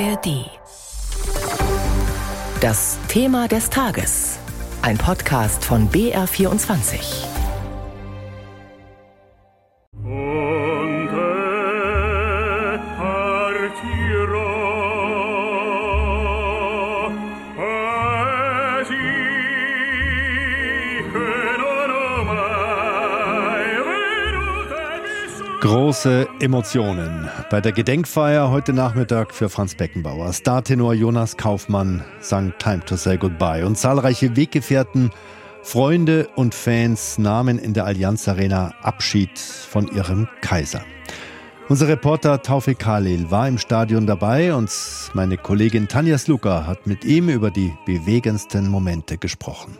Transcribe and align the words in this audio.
ARD. 0.00 0.50
Das 2.60 2.98
Thema 3.06 3.46
des 3.46 3.70
Tages. 3.70 4.38
Ein 4.82 4.98
Podcast 4.98 5.64
von 5.64 5.88
BR24. 5.88 7.24
Große 25.74 26.28
Emotionen 26.38 27.28
bei 27.50 27.60
der 27.60 27.72
Gedenkfeier 27.72 28.48
heute 28.48 28.72
Nachmittag 28.72 29.34
für 29.34 29.48
Franz 29.48 29.74
Beckenbauer. 29.74 30.32
Startenor 30.32 30.94
Jonas 30.94 31.36
Kaufmann 31.36 32.04
sang 32.20 32.52
Time 32.60 32.84
to 32.84 32.94
Say 32.94 33.16
Goodbye 33.16 33.66
und 33.66 33.76
zahlreiche 33.76 34.36
Weggefährten, 34.36 35.10
Freunde 35.64 36.28
und 36.36 36.54
Fans 36.54 37.18
nahmen 37.18 37.58
in 37.58 37.74
der 37.74 37.86
Allianz 37.86 38.28
Arena 38.28 38.72
Abschied 38.82 39.36
von 39.36 39.88
ihrem 39.88 40.28
Kaiser. 40.42 40.84
Unser 41.68 41.88
Reporter 41.88 42.40
Taufik 42.40 42.78
Khalil 42.78 43.32
war 43.32 43.48
im 43.48 43.58
Stadion 43.58 44.06
dabei 44.06 44.54
und 44.54 44.70
meine 45.12 45.36
Kollegin 45.36 45.88
Tanja 45.88 46.18
Sluka 46.18 46.68
hat 46.68 46.86
mit 46.86 47.04
ihm 47.04 47.28
über 47.28 47.50
die 47.50 47.74
bewegendsten 47.84 48.68
Momente 48.68 49.18
gesprochen. 49.18 49.76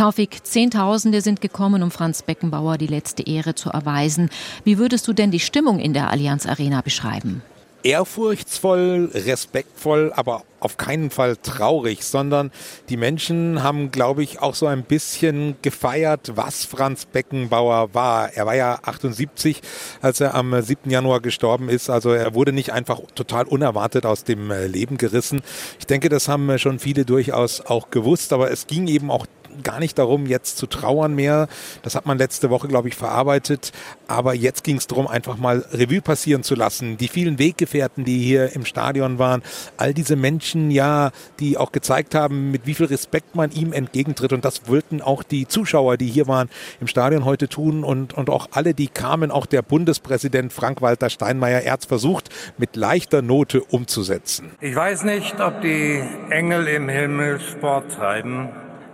Taufik, 0.00 0.46
Zehntausende 0.46 1.20
sind 1.20 1.42
gekommen, 1.42 1.82
um 1.82 1.90
Franz 1.90 2.22
Beckenbauer 2.22 2.78
die 2.78 2.86
letzte 2.86 3.22
Ehre 3.26 3.54
zu 3.54 3.68
erweisen. 3.68 4.30
Wie 4.64 4.78
würdest 4.78 5.06
du 5.06 5.12
denn 5.12 5.30
die 5.30 5.40
Stimmung 5.40 5.78
in 5.78 5.92
der 5.92 6.08
Allianz 6.08 6.46
Arena 6.46 6.80
beschreiben? 6.80 7.42
ehrfurchtsvoll, 7.82 9.10
respektvoll, 9.14 10.12
aber 10.14 10.42
auf 10.60 10.76
keinen 10.76 11.10
Fall 11.10 11.36
traurig, 11.36 12.04
sondern 12.04 12.50
die 12.90 12.98
Menschen 12.98 13.62
haben, 13.62 13.90
glaube 13.90 14.22
ich, 14.22 14.40
auch 14.42 14.54
so 14.54 14.66
ein 14.66 14.84
bisschen 14.84 15.56
gefeiert, 15.62 16.32
was 16.34 16.66
Franz 16.66 17.06
Beckenbauer 17.06 17.94
war. 17.94 18.34
Er 18.34 18.44
war 18.44 18.54
ja 18.54 18.78
78, 18.82 19.62
als 20.02 20.20
er 20.20 20.34
am 20.34 20.60
7. 20.60 20.90
Januar 20.90 21.20
gestorben 21.20 21.70
ist. 21.70 21.88
Also 21.88 22.10
er 22.10 22.34
wurde 22.34 22.52
nicht 22.52 22.72
einfach 22.74 23.00
total 23.14 23.46
unerwartet 23.46 24.04
aus 24.04 24.24
dem 24.24 24.52
Leben 24.66 24.98
gerissen. 24.98 25.40
Ich 25.78 25.86
denke, 25.86 26.10
das 26.10 26.28
haben 26.28 26.58
schon 26.58 26.78
viele 26.78 27.06
durchaus 27.06 27.62
auch 27.62 27.88
gewusst, 27.90 28.34
aber 28.34 28.50
es 28.50 28.66
ging 28.66 28.86
eben 28.88 29.10
auch 29.10 29.26
gar 29.62 29.80
nicht 29.80 29.98
darum, 29.98 30.26
jetzt 30.26 30.56
zu 30.56 30.66
trauern 30.66 31.14
mehr. 31.14 31.48
Das 31.82 31.94
hat 31.94 32.06
man 32.06 32.18
letzte 32.18 32.50
Woche, 32.50 32.68
glaube 32.68 32.88
ich, 32.88 32.94
verarbeitet. 32.94 33.72
Aber 34.06 34.34
jetzt 34.34 34.64
ging 34.64 34.76
es 34.76 34.86
darum, 34.86 35.06
einfach 35.06 35.36
mal 35.36 35.64
Revue 35.72 36.00
passieren 36.00 36.42
zu 36.42 36.54
lassen. 36.54 36.96
Die 36.96 37.08
vielen 37.08 37.38
Weggefährten, 37.38 38.04
die 38.04 38.18
hier 38.18 38.54
im 38.54 38.64
Stadion 38.64 39.18
waren, 39.18 39.42
all 39.76 39.94
diese 39.94 40.16
Menschen, 40.16 40.70
ja, 40.70 41.10
die 41.40 41.58
auch 41.58 41.72
gezeigt 41.72 42.14
haben, 42.14 42.50
mit 42.50 42.66
wie 42.66 42.74
viel 42.74 42.86
Respekt 42.86 43.34
man 43.34 43.50
ihm 43.50 43.72
entgegentritt. 43.72 44.32
Und 44.32 44.44
das 44.44 44.68
wollten 44.68 45.02
auch 45.02 45.22
die 45.22 45.48
Zuschauer, 45.48 45.96
die 45.96 46.06
hier 46.06 46.28
waren, 46.28 46.48
im 46.80 46.86
Stadion 46.86 47.24
heute 47.24 47.48
tun. 47.48 47.84
Und, 47.84 48.14
und 48.14 48.30
auch 48.30 48.48
alle, 48.52 48.74
die 48.74 48.88
kamen, 48.88 49.30
auch 49.30 49.46
der 49.46 49.62
Bundespräsident 49.62 50.52
Frank-Walter 50.52 51.10
Steinmeier, 51.10 51.62
er 51.62 51.80
versucht, 51.86 52.30
mit 52.58 52.76
leichter 52.76 53.22
Note 53.22 53.62
umzusetzen. 53.62 54.50
Ich 54.60 54.74
weiß 54.74 55.04
nicht, 55.04 55.40
ob 55.40 55.60
die 55.62 56.02
Engel 56.30 56.66
im 56.66 56.88
Himmel 56.88 57.40
Sport 57.40 57.92
treiben 57.92 58.50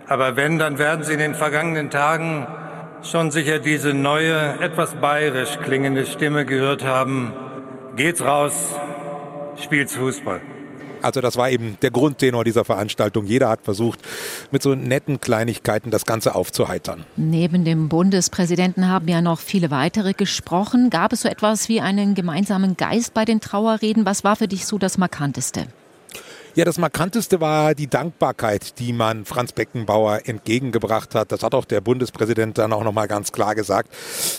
aber 0.07 0.35
wenn, 0.35 0.57
dann 0.57 0.77
werden 0.77 1.03
Sie 1.03 1.13
in 1.13 1.19
den 1.19 1.35
vergangenen 1.35 1.89
Tagen 1.89 2.47
schon 3.03 3.31
sicher 3.31 3.59
diese 3.59 3.93
neue, 3.93 4.59
etwas 4.59 4.95
bayerisch 4.95 5.57
klingende 5.63 6.05
Stimme 6.05 6.45
gehört 6.45 6.83
haben. 6.83 7.33
Geht's 7.95 8.21
raus, 8.21 8.53
spielt's 9.57 9.95
Fußball. 9.95 10.41
Also 11.01 11.21
das 11.21 11.37
war 11.37 11.49
eben 11.49 11.77
der 11.81 11.91
Grundtenor 11.91 12.43
dieser 12.43 12.65
Veranstaltung. 12.65 13.25
Jeder 13.25 13.49
hat 13.49 13.61
versucht, 13.63 13.99
mit 14.51 14.63
so 14.63 14.75
netten 14.75 15.21
Kleinigkeiten 15.21 15.91
das 15.91 16.05
Ganze 16.05 16.35
aufzuheitern. 16.35 17.05
Neben 17.15 17.65
dem 17.65 17.87
Bundespräsidenten 17.89 18.87
haben 18.87 19.07
ja 19.07 19.21
noch 19.21 19.39
viele 19.39 19.71
weitere 19.71 20.13
gesprochen. 20.13 20.89
Gab 20.89 21.13
es 21.13 21.21
so 21.21 21.29
etwas 21.29 21.69
wie 21.69 21.81
einen 21.81 22.15
gemeinsamen 22.15 22.77
Geist 22.77 23.13
bei 23.13 23.25
den 23.25 23.41
Trauerreden? 23.41 24.05
Was 24.05 24.23
war 24.23 24.35
für 24.35 24.47
dich 24.47 24.65
so 24.65 24.77
das 24.77 24.97
Markanteste? 24.97 25.67
Ja, 26.57 26.65
das 26.65 26.79
Markanteste 26.79 27.39
war 27.39 27.75
die 27.75 27.85
Dankbarkeit, 27.85 28.79
die 28.79 28.91
man 28.91 29.25
Franz 29.25 29.51
Beckenbauer 29.51 30.21
entgegengebracht 30.25 31.13
hat. 31.13 31.31
Das 31.31 31.43
hat 31.43 31.53
auch 31.53 31.65
der 31.65 31.81
Bundespräsident 31.81 32.57
dann 32.57 32.73
auch 32.73 32.83
nochmal 32.83 33.07
ganz 33.07 33.31
klar 33.31 33.53
gesagt, 33.53 33.93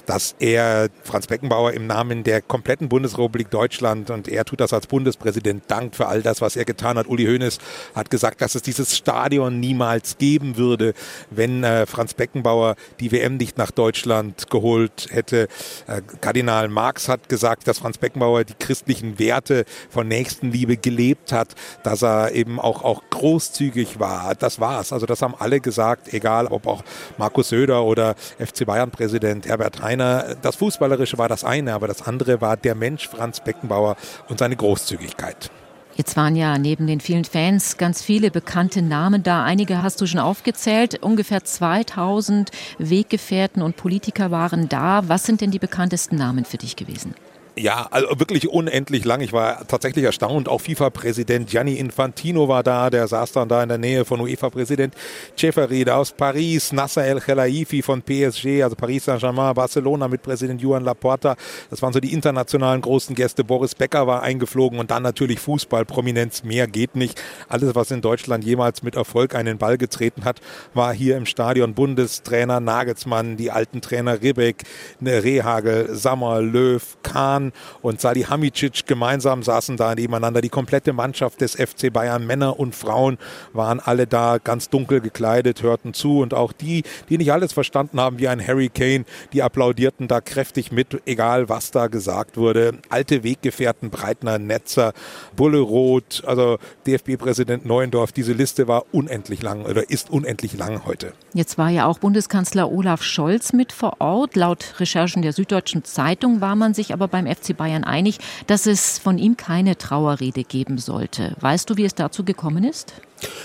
dass 0.05 0.35
er 0.41 0.89
Franz 1.05 1.29
Beckenbauer 1.29 1.75
im 1.75 1.87
Namen 1.87 2.25
der 2.25 2.43
kompletten 2.43 2.89
Bundesrepublik 2.89 3.53
Deutschland 3.53 4.11
und 4.11 4.27
er 4.27 4.45
tut 4.45 4.59
das 4.59 4.73
als 4.73 4.89
Bundespräsident 4.89 5.63
dankt 5.69 5.95
für 5.95 6.09
all 6.09 6.23
das, 6.23 6.41
was 6.41 6.57
er 6.57 6.65
getan 6.65 6.99
hat. 6.99 7.07
Uli 7.07 7.25
Hoeneß 7.25 7.59
hat 7.95 8.11
gesagt, 8.11 8.41
dass 8.41 8.57
es 8.57 8.63
dieses 8.63 8.97
Stadion 8.97 9.61
niemals 9.61 10.19
geben 10.19 10.57
würde, 10.57 10.95
wenn 11.31 11.63
äh, 11.63 11.87
Franz 11.87 12.15
Beckenbauer 12.15 12.75
die 12.99 13.13
WM 13.13 13.37
nicht 13.37 13.59
nach 13.59 13.71
Deutschland 13.71 14.51
geholt 14.51 15.07
hätte. 15.11 15.47
Äh, 15.87 16.03
Kardinal 16.21 16.67
Marx 16.67 17.09
hat 17.09 17.29
gesagt, 17.29 17.69
dass 17.69 17.79
Franz 17.79 17.97
Beckenbauer 17.97 18.43
die 18.43 18.55
christlichen 18.59 19.21
Werte 19.21 19.65
von 19.89 20.09
Nächstenliebe 20.09 20.79
gelebt 20.79 21.31
hat, 21.31 21.55
dass 21.85 22.03
er 22.03 22.08
er 22.09 22.33
eben 22.33 22.59
auch, 22.61 22.83
auch 22.83 23.03
großzügig 23.11 24.01
war. 24.01 24.35
Das 24.35 24.61
war's. 24.61 24.93
Also 24.93 25.07
das 25.07 25.23
haben 25.23 25.35
alle 25.39 25.61
gesagt, 25.61 26.13
egal 26.13 26.47
ob 26.47 26.67
auch 26.67 26.83
Markus 27.17 27.51
Söder 27.51 27.85
oder 27.85 28.15
FC 28.39 28.67
Bayern-Präsident 28.67 29.47
Herbert 29.47 29.83
Heiner. 29.83 30.37
Das 30.43 30.57
Fußballerische 30.57 31.19
war 31.19 31.29
das 31.29 31.45
eine, 31.45 31.75
aber 31.75 31.89
das 31.89 32.03
andere 32.03 32.41
war 32.41 32.57
der 32.57 32.75
Mensch 32.75 33.09
Franz 33.09 33.41
Beckenbauer 33.41 33.97
und 34.29 34.39
seine 34.39 34.57
Großzügigkeit. 34.57 35.51
Jetzt 35.99 36.17
waren 36.17 36.37
ja 36.37 36.59
neben 36.59 36.87
den 36.87 37.01
vielen 37.01 37.25
Fans 37.25 37.77
ganz 37.77 38.03
viele 38.03 38.31
bekannte 38.31 38.83
Namen 38.83 39.25
da. 39.25 39.43
Einige 39.43 39.83
hast 39.83 40.01
du 40.01 40.07
schon 40.07 40.21
aufgezählt. 40.21 41.03
Ungefähr 41.03 41.43
2000 41.43 42.53
Weggefährten 42.79 43.63
und 43.63 43.77
Politiker 43.77 44.31
waren 44.31 44.69
da. 44.69 45.03
Was 45.09 45.25
sind 45.25 45.41
denn 45.41 45.51
die 45.51 45.59
bekanntesten 45.59 46.15
Namen 46.15 46.45
für 46.45 46.57
dich 46.57 46.77
gewesen? 46.77 47.17
Ja, 47.59 47.89
also 47.91 48.21
wirklich 48.21 48.49
unendlich 48.49 49.05
lang. 49.05 49.21
Ich 49.21 49.33
war 49.33 49.67
tatsächlich 49.67 50.05
erstaunt. 50.05 50.49
Auch 50.49 50.61
FIFA-Präsident 50.61 51.51
Gianni 51.51 51.75
Infantino 51.75 52.47
war 52.47 52.63
da. 52.63 52.89
Der 52.89 53.09
saß 53.09 53.33
dann 53.33 53.49
da 53.49 53.63
in 53.65 53.69
der 53.69 53.79
Nähe 53.79 54.05
von 54.05 54.21
UEFA-Präsident 54.21 54.95
Ceferid 55.37 55.91
aus 55.91 56.13
Paris. 56.13 56.73
Nasser 56.73 57.05
El 57.05 57.21
Khelaifi 57.21 57.83
von 57.83 58.03
PSG, 58.03 58.63
also 58.63 58.77
Paris 58.77 59.07
Saint-Germain, 59.07 59.55
Barcelona 59.55 60.07
mit 60.07 60.23
Präsident 60.23 60.63
Juan 60.63 60.85
Laporta. 60.85 61.35
Das 61.69 61.83
waren 61.83 61.93
so 61.93 61.99
die 61.99 62.13
internationalen 62.13 62.81
großen 62.81 63.17
Gäste. 63.17 63.43
Boris 63.43 63.75
Becker 63.75 64.07
war 64.07 64.23
eingeflogen 64.23 64.79
und 64.79 64.93
dann 64.93 65.03
natürlich 65.03 65.41
Fußballprominenz. 65.41 66.45
Mehr 66.45 66.69
geht 66.69 66.95
nicht. 66.95 67.21
Alles, 67.49 67.75
was 67.75 67.91
in 67.91 68.03
Deutschland 68.03 68.45
jemals 68.45 68.85
mit 68.85 68.95
Erfolg 68.95 69.35
einen 69.35 69.59
Ball 69.59 69.79
getreten 69.79 70.25
hat, 70.25 70.41
war 70.75 70.95
hier 70.95 71.17
im 71.17 71.27
Stadion. 71.27 71.75
Bundestrainer 71.75 72.61
Nagelsmann, 72.61 73.37
die 73.37 73.51
alten 73.51 73.81
Trainer 73.81 74.23
Ribbeck, 74.23 74.63
Rehagel, 75.03 75.97
Sammer, 75.97 76.41
Löw, 76.41 76.83
Kahn, 77.03 77.48
und 77.83 78.01
Salihamidzic 78.01 78.87
gemeinsam 78.87 79.43
saßen 79.43 79.77
da 79.77 79.95
nebeneinander. 79.95 80.41
Die 80.41 80.49
komplette 80.49 80.93
Mannschaft 80.93 81.41
des 81.41 81.55
FC 81.55 81.93
Bayern, 81.93 82.27
Männer 82.27 82.59
und 82.59 82.75
Frauen, 82.75 83.19
waren 83.53 83.81
alle 83.81 84.07
da 84.07 84.39
ganz 84.39 84.69
dunkel 84.69 85.01
gekleidet, 85.01 85.63
hörten 85.63 85.95
zu 85.95 86.21
und 86.21 86.35
auch 86.35 86.53
die, 86.53 86.83
die 87.09 87.19
nicht 87.19 87.33
alles 87.33 87.53
verstanden 87.53 88.01
haben, 88.01 88.19
wie 88.19 88.29
ein 88.29 88.45
Harry 88.45 88.69
Kane, 88.69 89.05
die 89.33 89.43
applaudierten 89.43 90.09
da 90.09 90.21
kräftig 90.21 90.73
mit, 90.73 91.03
egal 91.07 91.49
was 91.49 91.71
da 91.71 91.87
gesagt 91.89 92.37
wurde. 92.37 92.79
Alte 92.89 93.23
Weggefährten, 93.25 93.91
Breitner, 93.91 94.39
Netzer, 94.39 94.93
Bulle 95.37 95.61
Roth, 95.61 96.23
also 96.27 96.59
DFB-Präsident 96.87 97.67
Neuendorf, 97.67 98.13
diese 98.13 98.33
Liste 98.33 98.69
war 98.69 98.85
unendlich 98.93 99.43
lang 99.43 99.65
oder 99.65 99.91
ist 99.91 100.11
unendlich 100.11 100.57
lang 100.57 100.85
heute. 100.85 101.13
Jetzt 101.35 101.59
war 101.59 101.71
ja 101.71 101.87
auch 101.87 101.99
Bundeskanzler 101.99 102.71
Olaf 102.71 103.03
Scholz 103.03 103.53
mit 103.53 103.73
vor 103.73 104.01
Ort. 104.01 104.37
Laut 104.37 104.75
Recherchen 104.79 105.23
der 105.23 105.33
Süddeutschen 105.33 105.85
Zeitung 105.85 106.41
war 106.41 106.57
man 106.57 106.75
sich 106.75 106.93
aber 106.93 107.09
beim 107.09 107.27
FC 107.35 107.57
Bayern 107.57 107.85
einig, 107.85 108.19
dass 108.47 108.67
es 108.67 108.99
von 108.99 109.19
ihm 109.19 109.37
keine 109.37 109.77
Trauerrede 109.77 110.45
geben 110.45 110.79
sollte. 110.79 111.35
Weißt 111.41 111.69
du, 111.71 111.77
wie 111.77 111.85
es 111.85 111.95
dazu 111.95 112.25
gekommen 112.25 112.65
ist? 112.65 112.95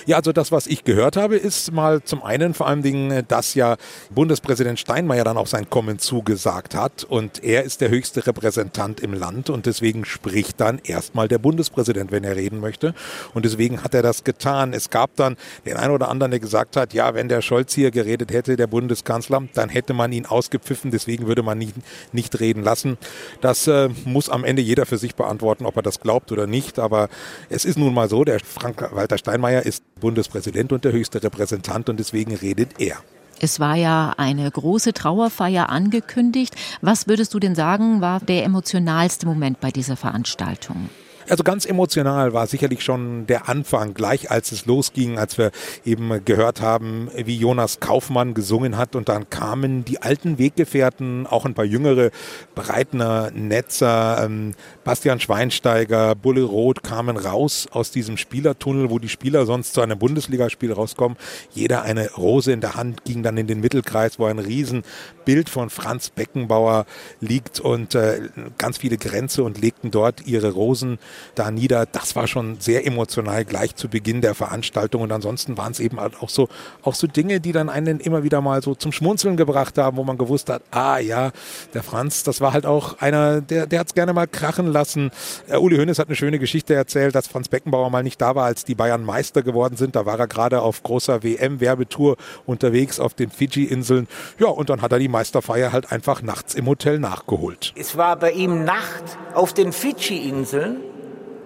Ja, 0.05 0.17
also 0.17 0.31
das, 0.31 0.51
was 0.51 0.67
ich 0.67 0.83
gehört 0.83 1.17
habe, 1.17 1.37
ist 1.37 1.71
mal 1.71 2.03
zum 2.03 2.23
einen 2.23 2.53
vor 2.53 2.67
allen 2.67 2.81
Dingen, 2.81 3.23
dass 3.27 3.55
ja 3.55 3.77
Bundespräsident 4.09 4.79
Steinmeier 4.79 5.23
dann 5.23 5.37
auch 5.37 5.47
sein 5.47 5.69
Kommen 5.69 5.99
zugesagt 5.99 6.75
hat 6.75 7.03
und 7.03 7.43
er 7.43 7.63
ist 7.63 7.81
der 7.81 7.89
höchste 7.89 8.27
Repräsentant 8.27 8.99
im 8.99 9.13
Land 9.13 9.49
und 9.49 9.65
deswegen 9.65 10.05
spricht 10.05 10.59
dann 10.59 10.79
erstmal 10.83 11.27
der 11.27 11.37
Bundespräsident, 11.37 12.11
wenn 12.11 12.23
er 12.23 12.35
reden 12.35 12.59
möchte 12.59 12.93
und 13.33 13.45
deswegen 13.45 13.83
hat 13.83 13.93
er 13.93 14.01
das 14.01 14.23
getan. 14.23 14.73
Es 14.73 14.89
gab 14.89 15.15
dann 15.15 15.37
den 15.65 15.77
einen 15.77 15.93
oder 15.93 16.09
anderen, 16.09 16.31
der 16.31 16.39
gesagt 16.39 16.75
hat, 16.75 16.93
ja, 16.93 17.13
wenn 17.13 17.29
der 17.29 17.41
Scholz 17.41 17.73
hier 17.73 17.91
geredet 17.91 18.31
hätte, 18.31 18.55
der 18.55 18.67
Bundeskanzler, 18.67 19.43
dann 19.53 19.69
hätte 19.69 19.93
man 19.93 20.11
ihn 20.11 20.25
ausgepfiffen, 20.25 20.91
deswegen 20.91 21.27
würde 21.27 21.43
man 21.43 21.59
ihn 21.61 21.73
nicht 22.11 22.39
reden 22.39 22.63
lassen. 22.63 22.97
Das 23.41 23.67
äh, 23.67 23.89
muss 24.05 24.29
am 24.29 24.43
Ende 24.43 24.61
jeder 24.61 24.85
für 24.85 24.97
sich 24.97 25.15
beantworten, 25.15 25.65
ob 25.65 25.75
er 25.77 25.81
das 25.81 25.99
glaubt 25.99 26.31
oder 26.31 26.47
nicht, 26.47 26.79
aber 26.79 27.09
es 27.49 27.65
ist 27.65 27.77
nun 27.77 27.93
mal 27.93 28.09
so, 28.09 28.23
der 28.23 28.39
Frank-Walter 28.39 29.17
Steinmeier 29.17 29.62
ist 29.65 29.83
Bundespräsident 29.99 30.71
und 30.71 30.85
der 30.85 30.91
höchste 30.91 31.23
Repräsentant 31.23 31.89
und 31.89 31.99
deswegen 31.99 32.35
redet 32.35 32.79
er. 32.79 32.97
Es 33.39 33.59
war 33.59 33.75
ja 33.75 34.13
eine 34.17 34.49
große 34.49 34.93
Trauerfeier 34.93 35.69
angekündigt. 35.69 36.55
Was 36.81 37.07
würdest 37.07 37.33
du 37.33 37.39
denn 37.39 37.55
sagen, 37.55 37.99
war 37.99 38.19
der 38.19 38.45
emotionalste 38.45 39.25
Moment 39.25 39.59
bei 39.59 39.71
dieser 39.71 39.97
Veranstaltung? 39.97 40.89
Also 41.29 41.43
ganz 41.43 41.65
emotional 41.65 42.33
war 42.33 42.47
sicherlich 42.47 42.83
schon 42.83 43.27
der 43.27 43.49
Anfang, 43.49 43.93
gleich 43.93 44.29
als 44.29 44.51
es 44.51 44.65
losging, 44.65 45.17
als 45.17 45.37
wir 45.37 45.51
eben 45.85 46.23
gehört 46.25 46.61
haben, 46.61 47.09
wie 47.15 47.37
Jonas 47.37 47.79
Kaufmann 47.79 48.33
gesungen 48.33 48.77
hat 48.77 48.95
und 48.95 49.09
dann 49.09 49.29
kamen 49.29 49.85
die 49.85 50.01
alten 50.01 50.37
Weggefährten, 50.37 51.25
auch 51.27 51.45
ein 51.45 51.53
paar 51.53 51.65
jüngere, 51.65 52.11
Breitner, 52.55 53.31
Netzer, 53.31 54.23
ähm, 54.23 54.53
Bastian 54.83 55.19
Schweinsteiger, 55.19 56.15
Bulle 56.15 56.43
Roth 56.43 56.83
kamen 56.83 57.17
raus 57.17 57.67
aus 57.71 57.91
diesem 57.91 58.17
Spielertunnel, 58.17 58.89
wo 58.89 58.99
die 58.99 59.09
Spieler 59.09 59.45
sonst 59.45 59.73
zu 59.73 59.81
einem 59.81 59.97
Bundesligaspiel 59.97 60.73
rauskommen. 60.73 61.17
Jeder 61.53 61.83
eine 61.83 62.11
Rose 62.11 62.51
in 62.51 62.61
der 62.61 62.75
Hand, 62.75 63.05
ging 63.05 63.23
dann 63.23 63.37
in 63.37 63.47
den 63.47 63.61
Mittelkreis, 63.61 64.19
wo 64.19 64.25
ein 64.25 64.39
Riesenbild 64.39 65.49
von 65.49 65.69
Franz 65.69 66.09
Beckenbauer 66.09 66.85
liegt 67.21 67.59
und 67.59 67.95
äh, 67.95 68.29
ganz 68.57 68.77
viele 68.77 68.97
Grenze 68.97 69.43
und 69.43 69.59
legten 69.59 69.91
dort 69.91 70.25
ihre 70.27 70.51
Rosen 70.51 70.99
da 71.35 71.51
nieder. 71.51 71.85
Das 71.85 72.15
war 72.15 72.27
schon 72.27 72.59
sehr 72.59 72.85
emotional 72.85 73.45
gleich 73.45 73.75
zu 73.75 73.89
Beginn 73.89 74.21
der 74.21 74.35
Veranstaltung 74.35 75.01
und 75.01 75.11
ansonsten 75.11 75.57
waren 75.57 75.71
es 75.71 75.79
eben 75.79 75.99
halt 75.99 76.21
auch 76.21 76.29
so, 76.29 76.49
auch 76.81 76.95
so 76.95 77.07
Dinge, 77.07 77.39
die 77.39 77.51
dann 77.51 77.69
einen 77.69 77.99
immer 77.99 78.23
wieder 78.23 78.41
mal 78.41 78.61
so 78.61 78.75
zum 78.75 78.91
Schmunzeln 78.91 79.37
gebracht 79.37 79.77
haben, 79.77 79.97
wo 79.97 80.03
man 80.03 80.17
gewusst 80.17 80.49
hat, 80.49 80.63
ah 80.71 80.97
ja, 80.97 81.31
der 81.73 81.83
Franz, 81.83 82.23
das 82.23 82.41
war 82.41 82.53
halt 82.53 82.65
auch 82.65 82.99
einer, 82.99 83.41
der, 83.41 83.67
der 83.67 83.79
hat 83.79 83.87
es 83.87 83.93
gerne 83.93 84.13
mal 84.13 84.27
krachen 84.27 84.67
lassen. 84.67 85.11
Äh, 85.47 85.57
Uli 85.57 85.77
Hoeneß 85.77 85.99
hat 85.99 86.07
eine 86.07 86.15
schöne 86.15 86.39
Geschichte 86.39 86.73
erzählt, 86.73 87.15
dass 87.15 87.27
Franz 87.27 87.47
Beckenbauer 87.47 87.89
mal 87.89 88.03
nicht 88.03 88.21
da 88.21 88.35
war, 88.35 88.45
als 88.45 88.65
die 88.65 88.75
Bayern 88.75 89.03
Meister 89.03 89.43
geworden 89.43 89.77
sind. 89.77 89.95
Da 89.95 90.05
war 90.05 90.19
er 90.19 90.27
gerade 90.27 90.61
auf 90.61 90.83
großer 90.83 91.23
WM-Werbetour 91.23 92.17
unterwegs 92.45 92.99
auf 92.99 93.13
den 93.13 93.29
Fidschi-Inseln. 93.29 94.07
Ja, 94.39 94.47
und 94.47 94.69
dann 94.69 94.81
hat 94.81 94.91
er 94.91 94.99
die 94.99 95.07
Meisterfeier 95.07 95.71
halt 95.71 95.91
einfach 95.91 96.21
nachts 96.21 96.55
im 96.55 96.67
Hotel 96.67 96.99
nachgeholt. 96.99 97.73
Es 97.75 97.97
war 97.97 98.15
bei 98.17 98.31
ihm 98.31 98.63
Nacht 98.63 99.03
auf 99.33 99.53
den 99.53 99.71
Fidschi-Inseln. 99.71 100.77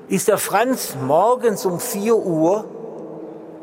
Ist 0.09 0.29
der 0.29 0.37
Franz 0.37 0.95
morgens 1.05 1.65
um 1.65 1.81
4 1.81 2.15
Uhr 2.15 2.63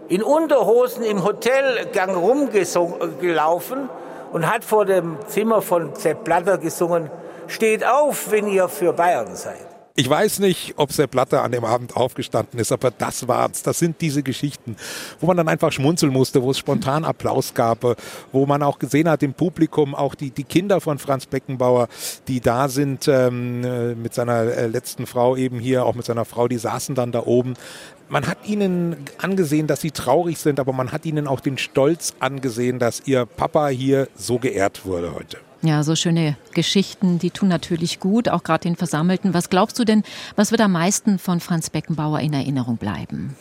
in 0.09 0.23
Unterhosen 0.23 1.03
im 1.03 1.25
Hotelgang 1.25 2.15
rumgelaufen 2.15 3.89
und 4.31 4.53
hat 4.53 4.63
vor 4.63 4.85
dem 4.85 5.17
Zimmer 5.27 5.63
von 5.63 5.95
Sepp 5.95 6.25
Blatter 6.25 6.59
gesungen, 6.59 7.11
steht 7.47 7.87
auf, 7.87 8.31
wenn 8.31 8.47
ihr 8.47 8.69
für 8.69 8.93
Bayern 8.93 9.37
seid. 9.37 9.74
Ich 9.97 10.11
weiß 10.11 10.41
nicht, 10.41 10.75
ob 10.77 10.91
Sepp 10.91 11.13
Blatter 11.13 11.45
an 11.45 11.53
dem 11.53 11.65
Abend 11.65 11.97
aufgestanden 11.97 12.59
ist, 12.59 12.73
aber 12.73 12.91
das 12.91 13.29
war's. 13.29 13.63
Das 13.63 13.79
sind 13.79 14.01
diese 14.01 14.25
Geschichten, 14.25 14.75
wo 15.21 15.29
man 15.29 15.37
dann 15.37 15.47
einfach 15.47 15.71
schmunzeln 15.71 16.13
musste, 16.13 16.43
wo 16.43 16.51
es 16.51 16.59
spontan 16.59 17.05
Applaus 17.05 17.55
gab, 17.55 17.97
wo 18.33 18.45
man 18.45 18.65
auch 18.65 18.81
gesehen 18.81 19.09
hat 19.09 19.23
im 19.23 19.35
Publikum, 19.35 19.95
auch 19.95 20.17
die, 20.17 20.33
die 20.33 20.43
Kinder 20.43 20.81
von 20.81 20.99
Franz 20.99 21.27
Beckenbauer, 21.27 21.87
die 22.27 22.41
da 22.41 22.67
sind 22.67 23.07
ähm, 23.07 23.63
äh, 23.63 23.95
mit 23.95 24.15
seiner 24.15 24.43
äh, 24.43 24.67
letzten 24.67 25.07
Frau 25.07 25.37
eben 25.37 25.61
hier, 25.61 25.87
auch 25.87 25.95
mit 25.95 26.07
seiner 26.07 26.25
Frau, 26.25 26.49
die 26.49 26.59
saßen 26.59 26.97
dann 26.97 27.13
da 27.13 27.25
oben. 27.25 27.55
Man 28.09 28.27
hat 28.27 28.39
ihnen 28.49 28.97
angesehen, 29.19 29.69
dass 29.69 29.81
sie 29.81 29.93
traurig 29.93 30.39
sind, 30.39 30.59
aber 30.59 30.73
man 30.73 30.91
hat 30.91 31.07
ihnen 31.07 31.29
auch 31.29 31.39
den 31.39 31.57
Stolz 31.57 32.15
angesehen, 32.19 32.81
dass 32.81 33.03
ihr 33.07 33.27
Papa 33.27 33.69
hier 33.69 34.09
so 34.17 34.41
geehrt 34.41 34.87
wurde 34.87 35.15
heute. 35.15 35.39
Ja, 35.65 35.83
so 35.83 35.97
schöne 35.97 36.37
Geschichten, 36.53 37.19
die 37.19 37.31
tun 37.31 37.49
natürlich 37.49 37.99
gut, 37.99 38.29
auch 38.29 38.43
gerade 38.43 38.65
den 38.65 38.77
Versammelten. 38.77 39.33
Was 39.33 39.49
glaubst 39.49 39.79
du 39.79 39.85
denn, 39.85 40.03
was 40.37 40.51
wird 40.51 40.61
am 40.61 40.73
meisten 40.73 41.19
von 41.19 41.41
Franz 41.41 41.71
Beckenbauer 41.71 42.21
in 42.21 42.35
Erinnerung 42.35 42.77
bleiben? 42.77 43.35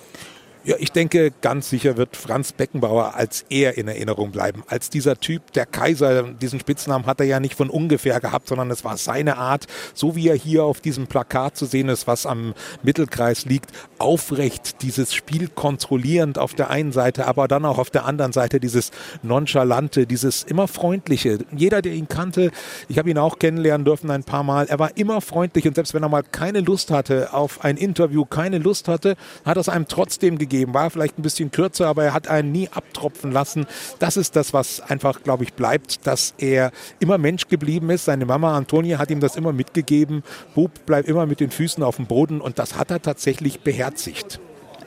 Ja, 0.66 0.78
ich 0.80 0.94
denke, 0.94 1.34
ganz 1.42 1.70
sicher 1.70 1.98
wird 1.98 2.16
Franz 2.16 2.54
Beckenbauer 2.54 3.16
als 3.16 3.44
er 3.50 3.78
in 3.78 3.90
Erinnerung 3.90 4.32
bleiben. 4.32 4.64
Als 4.68 4.90
dieser 4.90 5.20
Typ, 5.20 5.52
der 5.52 5.66
Kaiser, 5.66 6.24
diesen 6.24 6.58
Spitznamen 6.58 7.06
hat 7.06 7.20
er 7.20 7.26
ja 7.26 7.42
nicht 7.42 7.56
von 7.56 7.70
ungefähr 7.70 8.22
gehabt, 8.22 8.48
sondern 8.48 8.72
es 8.72 8.86
war 8.86 8.96
seine 8.96 9.36
Art, 9.36 9.66
so 9.94 10.16
wie 10.16 10.30
er 10.30 10.38
hier 10.38 10.64
auf 10.64 10.80
diesem 10.80 11.08
Plakat 11.08 11.58
zu 11.58 11.66
sehen 11.66 11.90
ist, 11.90 12.08
was 12.08 12.26
am 12.26 12.54
Mittelkreis 12.82 13.44
liegt, 13.44 13.72
aufrecht 14.00 14.82
dieses 14.84 15.14
Spiel 15.14 15.50
kontrollierend 15.50 16.38
auf 16.38 16.54
der 16.54 16.70
einen 16.70 16.94
Seite, 16.94 17.28
aber 17.28 17.50
dann 17.50 17.66
auch 17.66 17.78
auf 17.78 17.90
der 17.90 18.06
anderen 18.06 18.32
Seite 18.32 18.62
dieses 18.62 18.92
nonchalante, 19.22 20.08
dieses 20.08 20.44
immer 20.44 20.70
freundliche. 20.70 21.40
Jeder, 21.54 21.82
der 21.82 21.92
ihn 21.92 22.08
kannte, 22.08 22.52
ich 22.88 22.98
habe 22.98 23.10
ihn 23.10 23.18
auch 23.18 23.38
kennenlernen 23.38 23.84
dürfen 23.84 24.10
ein 24.12 24.24
paar 24.24 24.44
Mal, 24.44 24.68
er 24.68 24.80
war 24.80 24.96
immer 24.96 25.20
freundlich 25.20 25.68
und 25.68 25.76
selbst 25.76 25.94
wenn 25.94 26.04
er 26.04 26.10
mal 26.10 26.24
keine 26.24 26.62
Lust 26.62 26.90
hatte 26.90 27.34
auf 27.34 27.66
ein 27.66 27.76
Interview, 27.76 28.24
keine 28.24 28.60
Lust 28.60 28.88
hatte, 28.88 29.18
hat 29.44 29.58
er 29.58 29.62
es 29.62 29.68
einem 29.68 29.90
trotzdem 29.90 30.38
gegeben 30.38 30.53
gegeben. 30.54 30.74
War 30.74 30.90
vielleicht 30.90 31.18
ein 31.18 31.24
bisschen 31.24 31.52
kürzer, 31.52 31.88
aber 31.88 32.04
er 32.06 32.14
hat 32.14 32.28
einen 32.28 32.52
nie 32.52 32.70
abtropfen 32.70 33.32
lassen. 33.32 33.66
Das 34.00 34.18
ist 34.18 34.36
das, 34.36 34.54
was 34.54 34.80
einfach, 34.82 35.24
glaube 35.24 35.44
ich, 35.44 35.54
bleibt, 35.54 36.06
dass 36.06 36.34
er 36.38 36.72
immer 37.00 37.18
Mensch 37.18 37.48
geblieben 37.48 37.90
ist. 37.90 38.06
Seine 38.06 38.26
Mama 38.26 38.56
Antonia 38.56 39.00
hat 39.00 39.12
ihm 39.12 39.20
das 39.20 39.36
immer 39.36 39.52
mitgegeben. 39.52 40.24
Bub 40.56 40.86
bleibt 40.86 41.08
immer 41.10 41.26
mit 41.26 41.40
den 41.40 41.52
Füßen 41.52 41.84
auf 41.84 41.98
dem 41.98 42.06
Boden 42.06 42.40
und 42.40 42.60
das 42.60 42.78
hat 42.78 42.92
er 42.92 43.02
tatsächlich 43.02 43.62
beherzigt. 43.62 44.40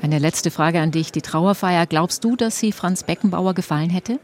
Eine 0.02 0.18
letzte 0.18 0.50
Frage 0.50 0.80
an 0.80 0.90
dich. 0.90 1.10
Die 1.10 1.22
Trauerfeier, 1.22 1.86
glaubst 1.86 2.22
du, 2.22 2.36
dass 2.36 2.58
sie 2.60 2.72
Franz 2.72 3.02
Beckenbauer 3.02 3.54
gefallen 3.54 3.90
hätte? 3.90 4.18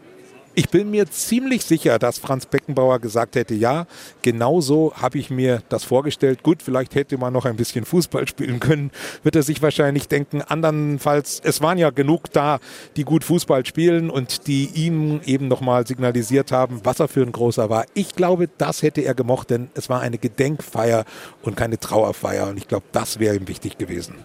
Ich 0.55 0.69
bin 0.69 0.91
mir 0.91 1.11
ziemlich 1.11 1.65
sicher, 1.65 1.99
dass 1.99 2.19
Franz 2.19 2.45
Beckenbauer 2.45 2.99
gesagt 2.99 3.37
hätte, 3.37 3.55
ja, 3.55 3.87
genau 4.21 4.61
so 4.61 4.93
habe 4.95 5.17
ich 5.17 5.31
mir 5.31 5.63
das 5.71 5.83
vorgestellt. 5.83 6.43
Gut, 6.43 6.63
vielleicht 6.63 6.95
hätte 6.95 7.17
man 7.17 7.33
noch 7.33 7.47
ein 7.47 7.57
bisschen 7.57 7.87
Fußball 7.87 8.29
spielen 8.29 8.61
können, 8.61 8.91
wird 9.23 9.35
er 9.35 9.43
sich 9.43 9.63
wahrscheinlich 9.63 10.09
denken. 10.09 10.43
Andernfalls, 10.43 11.41
es 11.43 11.63
waren 11.63 11.79
ja 11.79 11.89
genug 11.89 12.31
da, 12.33 12.59
die 12.97 13.05
gut 13.05 13.25
Fußball 13.25 13.65
spielen 13.65 14.11
und 14.11 14.47
die 14.47 14.67
ihm 14.75 15.23
eben 15.25 15.49
nochmal 15.49 15.87
signalisiert 15.87 16.53
haben, 16.53 16.83
was 16.85 17.01
er 17.01 17.09
für 17.09 17.23
ein 17.23 17.33
großer 17.33 17.71
war. 17.71 17.87
Ich 17.95 18.15
glaube, 18.15 18.51
das 18.59 18.83
hätte 18.83 19.01
er 19.01 19.15
gemocht, 19.15 19.49
denn 19.49 19.71
es 19.73 19.89
war 19.89 20.03
eine 20.03 20.19
Gedenkfeier 20.19 21.07
und 21.41 21.57
keine 21.57 21.79
Trauerfeier. 21.79 22.49
Und 22.49 22.59
ich 22.59 22.69
glaube, 22.69 22.85
das 22.93 23.19
wäre 23.19 23.37
ihm 23.37 23.49
wichtig 23.49 23.79
gewesen. 23.79 24.17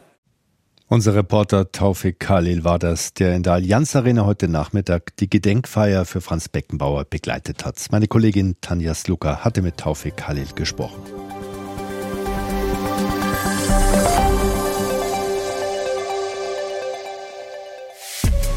Unser 0.89 1.15
Reporter 1.15 1.69
Taufik 1.73 2.17
Khalil 2.17 2.63
war 2.63 2.79
das, 2.79 3.13
der 3.13 3.35
in 3.35 3.43
der 3.43 3.53
Allianz 3.53 3.93
Arena 3.93 4.25
heute 4.25 4.47
Nachmittag 4.47 5.13
die 5.17 5.29
Gedenkfeier 5.29 6.05
für 6.05 6.21
Franz 6.21 6.47
Beckenbauer 6.47 7.03
begleitet 7.03 7.65
hat. 7.65 7.85
Meine 7.91 8.07
Kollegin 8.07 8.55
Tanja 8.61 8.93
Sluka 8.93 9.43
hatte 9.43 9.61
mit 9.61 9.75
Taufik 9.75 10.15
Khalil 10.15 10.47
gesprochen. 10.55 11.01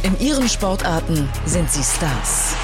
In 0.05 0.21
ihren 0.21 0.49
Sportarten 0.49 1.29
sind 1.47 1.69
sie 1.69 1.83
Stars 1.83 2.55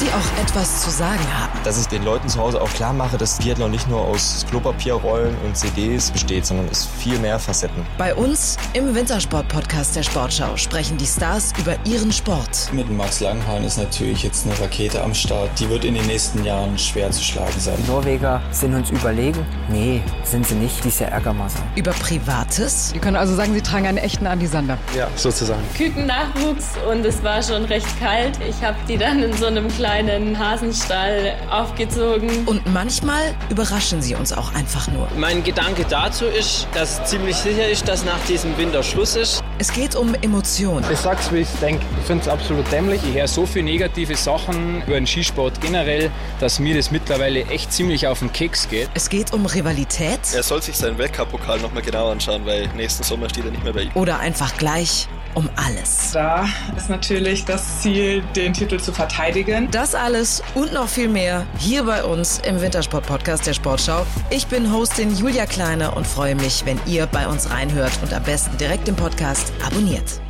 die 0.00 0.08
auch 0.08 0.42
etwas 0.42 0.82
zu 0.82 0.90
sagen 0.90 1.24
haben. 1.32 1.52
Dass 1.64 1.80
ich 1.80 1.86
den 1.86 2.04
Leuten 2.04 2.28
zu 2.28 2.38
Hause 2.38 2.60
auch 2.60 2.70
klar 2.70 2.92
mache, 2.92 3.16
dass 3.16 3.38
Biathlon 3.38 3.70
nicht 3.70 3.88
nur 3.88 4.00
aus 4.00 4.44
Klopapierrollen 4.50 5.36
und 5.44 5.56
CDs 5.56 6.10
besteht, 6.10 6.46
sondern 6.46 6.66
es 6.70 6.84
viel 6.84 7.18
mehr 7.18 7.38
Facetten. 7.38 7.86
Bei 7.98 8.14
uns 8.14 8.56
im 8.72 8.94
Wintersport-Podcast 8.94 9.96
der 9.96 10.02
Sportschau 10.02 10.56
sprechen 10.56 10.98
die 10.98 11.06
Stars 11.06 11.52
über 11.58 11.76
ihren 11.84 12.12
Sport. 12.12 12.72
Mit 12.72 12.90
Max 12.90 13.20
Langhahn 13.20 13.64
ist 13.64 13.78
natürlich 13.78 14.22
jetzt 14.22 14.46
eine 14.46 14.58
Rakete 14.58 15.02
am 15.02 15.14
Start. 15.14 15.50
Die 15.58 15.68
wird 15.68 15.84
in 15.84 15.94
den 15.94 16.06
nächsten 16.06 16.44
Jahren 16.44 16.76
schwer 16.76 17.10
zu 17.10 17.22
schlagen 17.22 17.58
sein. 17.58 17.76
Die 17.78 17.90
Norweger 17.90 18.42
sind 18.50 18.74
uns 18.74 18.90
überlegen? 18.90 19.46
Nee, 19.68 20.02
sind 20.24 20.46
sie 20.46 20.56
nicht. 20.56 20.82
Die 20.84 20.88
ist 20.88 21.00
ja 21.00 21.08
Ärgermasse. 21.08 21.58
Über 21.76 21.92
Privates? 21.92 22.90
Sie 22.90 22.98
können 22.98 23.16
also 23.16 23.34
sagen, 23.34 23.54
Sie 23.54 23.62
tragen 23.62 23.86
einen 23.86 23.98
echten 23.98 24.26
Andi-Sander. 24.26 24.76
Ja, 24.96 25.08
sozusagen. 25.16 25.62
Kükennachwuchs 25.76 26.72
und 26.90 27.06
es 27.06 27.22
war 27.22 27.42
schon 27.42 27.64
recht 27.66 27.86
kalt. 28.00 28.38
Ich 28.48 28.62
habe 28.64 28.76
die 28.88 28.98
dann 28.98 29.22
in 29.22 29.32
so 29.36 29.46
einem 29.46 29.68
kleinen 29.68 29.83
kleinen 29.84 30.38
Hasenstall 30.38 31.34
aufgezogen. 31.50 32.46
Und 32.46 32.66
manchmal 32.72 33.34
überraschen 33.50 34.00
sie 34.00 34.14
uns 34.14 34.32
auch 34.32 34.54
einfach 34.54 34.88
nur. 34.88 35.06
Mein 35.18 35.44
Gedanke 35.44 35.84
dazu 35.86 36.24
ist, 36.24 36.66
dass 36.72 37.04
ziemlich 37.04 37.36
sicher 37.36 37.68
ist, 37.68 37.86
dass 37.86 38.02
nach 38.02 38.18
diesem 38.26 38.56
Winter 38.56 38.82
Schluss 38.82 39.14
ist. 39.14 39.44
Es 39.58 39.70
geht 39.70 39.94
um 39.94 40.14
Emotionen. 40.22 40.86
Ich 40.90 41.00
sag's, 41.00 41.30
wie 41.30 41.40
ich 41.40 41.48
denke. 41.60 41.84
Ich 42.00 42.06
finde 42.06 42.22
es 42.22 42.28
absolut 42.28 42.64
dämlich. 42.72 43.02
Ich 43.06 43.14
höre 43.14 43.28
so 43.28 43.44
viele 43.44 43.66
negative 43.66 44.16
Sachen 44.16 44.82
über 44.86 44.94
den 44.94 45.06
Skisport 45.06 45.60
generell, 45.60 46.10
dass 46.40 46.58
mir 46.58 46.74
das 46.74 46.90
mittlerweile 46.90 47.44
echt 47.48 47.70
ziemlich 47.70 48.06
auf 48.06 48.20
den 48.20 48.32
Keks 48.32 48.70
geht. 48.70 48.88
Es 48.94 49.10
geht 49.10 49.34
um 49.34 49.44
Rivalität. 49.44 50.20
Er 50.34 50.42
soll 50.42 50.62
sich 50.62 50.78
seinen 50.78 50.96
Weltcup-Pokal 50.96 51.60
nochmal 51.60 51.82
genau 51.82 52.10
anschauen, 52.10 52.46
weil 52.46 52.68
nächsten 52.68 53.02
Sommer 53.02 53.28
steht 53.28 53.44
er 53.44 53.50
nicht 53.50 53.62
mehr 53.62 53.74
bei 53.74 53.82
ihm. 53.82 53.90
Oder 53.92 54.18
einfach 54.18 54.56
gleich 54.56 55.08
um 55.34 55.48
alles. 55.56 56.12
Da 56.12 56.48
ist 56.76 56.88
natürlich 56.88 57.44
das 57.44 57.80
Ziel, 57.80 58.22
den 58.34 58.52
Titel 58.52 58.78
zu 58.78 58.92
verteidigen. 58.92 59.68
Das 59.70 59.94
alles 59.94 60.42
und 60.54 60.72
noch 60.72 60.88
viel 60.88 61.08
mehr 61.08 61.46
hier 61.58 61.84
bei 61.84 62.02
uns 62.04 62.40
im 62.46 62.60
Wintersport-Podcast 62.60 63.46
der 63.46 63.54
Sportschau. 63.54 64.06
Ich 64.30 64.46
bin 64.46 64.72
Hostin 64.72 65.14
Julia 65.16 65.46
Kleiner 65.46 65.96
und 65.96 66.06
freue 66.06 66.34
mich, 66.34 66.64
wenn 66.64 66.80
ihr 66.86 67.06
bei 67.06 67.26
uns 67.26 67.50
reinhört 67.50 67.92
und 68.02 68.12
am 68.12 68.22
besten 68.22 68.56
direkt 68.56 68.88
im 68.88 68.96
Podcast 68.96 69.52
abonniert. 69.64 70.23